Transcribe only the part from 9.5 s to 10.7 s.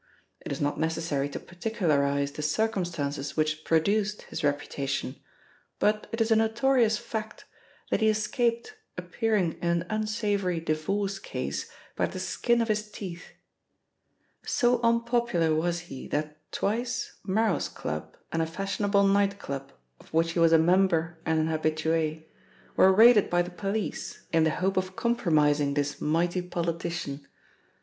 in an unsavoury